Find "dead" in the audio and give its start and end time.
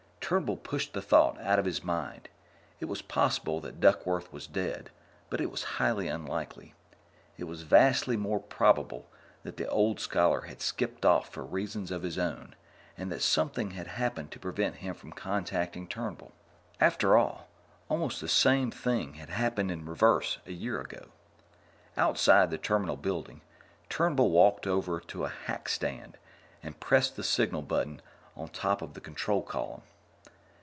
4.47-4.89